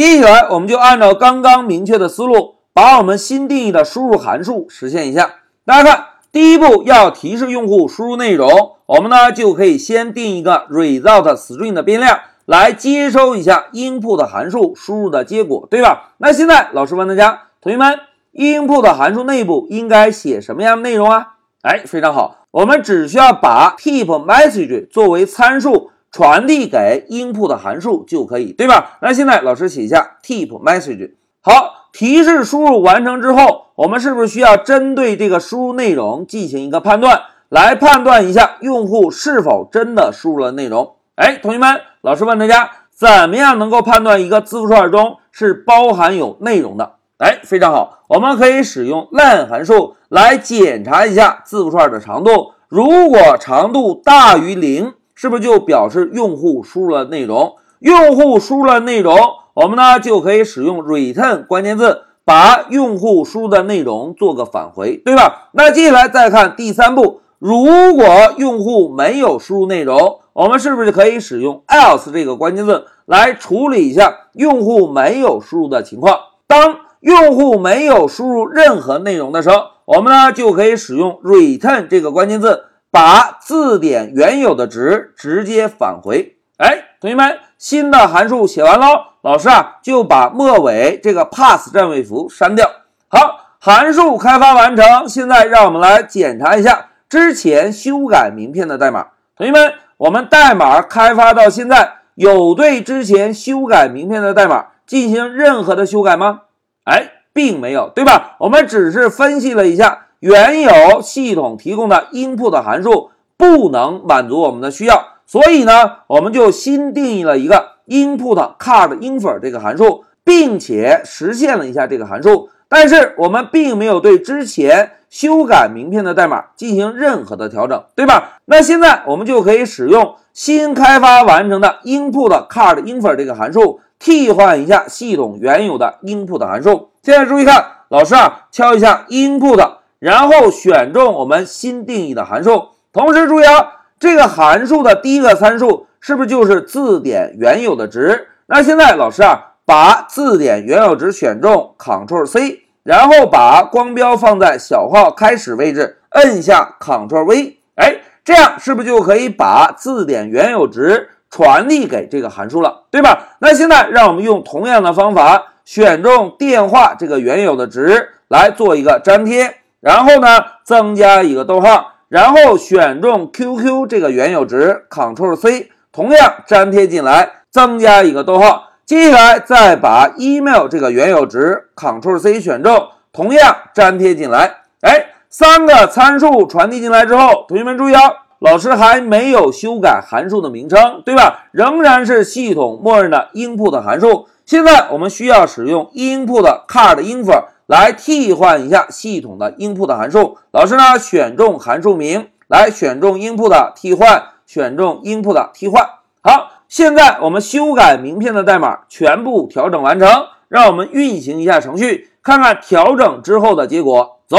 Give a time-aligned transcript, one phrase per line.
[0.00, 5.34] 接下来我们就按照刚刚明确的思路，把我们新定义的输入函数实现一下。
[5.66, 8.48] 大家看，第一步要提示用户输入内容，
[8.86, 12.18] 我们呢就可以先定一个 result string 的变量。
[12.46, 16.14] 来接收一下 input 函数输入的结果，对吧？
[16.16, 17.98] 那现在老师问大家，同学们
[18.32, 21.34] ，input 函数内部应该写什么样的内容啊？
[21.60, 28.98] 哎，非常好，我们只需要把 tip message 作为参数传递给 input 的函数就可以，对吧？
[29.00, 31.12] 那现在老师写一下 tip message。
[31.40, 40.96] 好，提示输入完成之后，我们是不是需要针对这个输入内容进行一个判断，来判断一下用户是否真的输入了内容？
[41.14, 46.94] 哎，同学们，老师问大家，怎么样能够判断一个字符串中是包含有内容的？
[47.18, 52.52] 哎，非常好，我们可以使用 len 函数来检查一下字符串的长度。
[52.68, 57.56] 如果长度大于零，是不是就表示用户输入了内容？
[57.80, 59.14] 用户输入了内容，
[59.52, 65.50] 我们呢就可以使用 return 关键字，把用户输入的内容做个返回，对吧？
[65.52, 68.06] 那接下来再看第三步，如果
[68.38, 70.20] 用户没有输入内容。
[70.32, 76.18] 我们是不是可以使用 else 这个关键字来处理一下用户没有输入的情况？
[76.46, 86.36] 当用户没有输入任何内容的时候，我们呢就可以使用 return 这个关键字，把字典原有的值直接返回。
[86.58, 88.86] 哎，同学们，新的函数写完喽，
[89.22, 92.68] 老师啊就把末尾这个 pass 占位符删掉。
[93.08, 95.08] 好，函数开发完成。
[95.08, 99.72] 现在让我们来检查一下之前修改名片的代码，同学们。
[100.00, 106.44] 我们代码开发到现在，有对之前修改名片的代码进行任何的修改吗？
[106.84, 108.36] 哎，并没有，对吧？
[108.38, 115.72] 我们只是分析了一下原有系统提供的 input 函数不能满足我们的需要，所以呢，
[116.08, 122.50] 我们就新定义了一个 input card infer 这个函数，并且实现了一下这个函数。
[122.68, 128.38] 但是我们并没有对之前修改名片的代码进行任何的调整，对吧？
[128.44, 136.90] 那现在我们就可以使用新开发完成的 input card infer 这个函数，替换一下系统原有的 input 函数。
[137.02, 142.70] 现在注意看，老师啊，敲一下 input，然后选中我们新定义的函数。
[142.92, 148.26] 同时注意啊，这个函数的第一个参数是不是就是字典原有的值？
[148.46, 149.46] 那现在老师啊。
[149.66, 163.36] 把字典原有值选中，Ctrl C，然后把光标放在小号开始位置，摁下 Ctrl V，哎，这样是不是就可以把字典原有值传递给这个函数了，对吧？
[163.38, 170.28] 那现在让我们用同样的方法选中电话这个原有的值来做一个粘贴，然后呢
[170.64, 178.68] 增加一个逗号，然后选中 QQ 这个原有值，Ctrl C，同样粘贴进来，增加一个逗号。
[178.84, 184.56] 接下来再把 email 这个原有值 Ctrl C 选中，同样粘贴进来。
[184.80, 188.00] 哎，三个参数传递进来之后，同学们注意啊，
[188.40, 191.44] 老师还没有修改函数的名称，对吧？
[191.52, 194.26] 仍然是系统默认的 input 函数。
[194.44, 200.38] 现在我们需要使用 input card infer 来替换一下系统的 input 函数。
[200.50, 205.84] 老师呢，选中函数名，来选中 input 替换，选中 input 替换。
[206.20, 206.50] 好。
[206.70, 210.08] 现在我们修改名片的代码全部调整完成，
[210.46, 214.20] 让我们运行一下程序，看看调整之后的结果。
[214.28, 214.36] 走，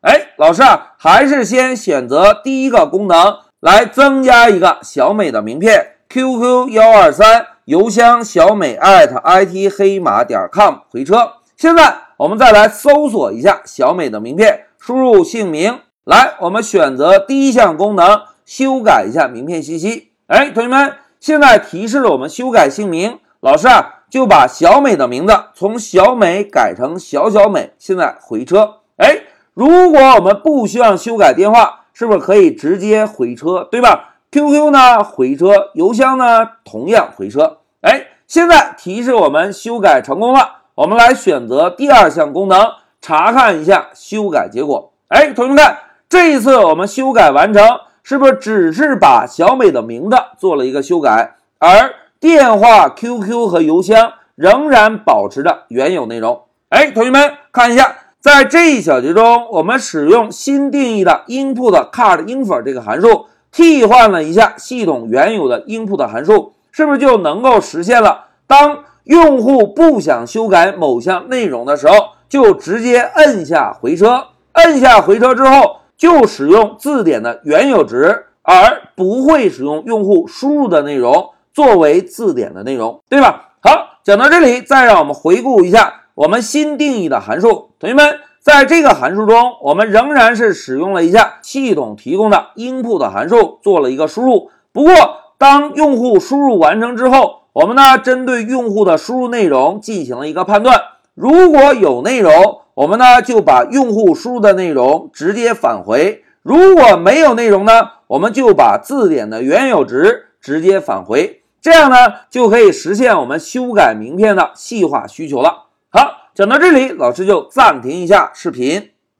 [0.00, 11.32] 哎，老师啊，还是先选择第一个功能来增加一个小美的名片，QQ 幺二三，邮箱小美艾特 IT 黑马点 com 回车。
[11.58, 20.12] 现在我们再来搜索一下小美的名片，输入姓名，来，我们选择第一项功能，修改一下名片信息。
[20.28, 20.94] 哎，同学们。
[21.18, 27.72] 现在提示我们修改姓名，老师啊就把小美的名字从小美改成小小美。
[27.78, 29.22] 现在回车，哎，
[29.54, 37.58] 如果我们不需要修改电话，是不是可以直接回车，对吧？QQ 呢回车，邮箱呢同样回车。
[37.80, 44.92] 哎，现在提示我们修改成功了，我们来选择第二项功能，查看一下修改结果。
[45.08, 47.64] 哎，同学们看，这一次我们修改完成。
[48.02, 56.42] 是不是只是把小美的名字做了一个修改，而电话、QQ 和邮箱仍然保持着原有内容？
[56.68, 68.26] 哎，同学们看一下，在这一小节中，我们使用新定义的 input card infer 这个函数，替换了一下系统原有的 input 函数，是不是就能够实现了？
[68.46, 75.78] 当用户不想修改某项内容的时候，就直接摁下回车，摁下回车之后。
[75.98, 83.54] 就使用字典的原有值，而不会使用用户输入的内容作为字典的内容，对吧？
[83.62, 87.70] 好，讲到这里，再让我们回顾一下我们新定义的函数。
[87.80, 94.50] 同学们，在这个函数中，我们仍然是使用了一下系统提供的 input 函数做了一个输入。
[94.74, 94.92] 不过，
[95.38, 100.78] 当用户输入完成之后，我们呢针对用户的输入内容进行了一个判断。
[101.14, 111.40] 如果有内容，我们呢就把用户输入的内容直接返回；如果没有内容呢，我们就把字典的原有值直接返回。
[111.62, 111.96] 这样呢，
[112.28, 115.68] 就可以实现我们修改名片的细化需求了。
[115.88, 118.90] 好，讲到这里，老师就暂停一下视频。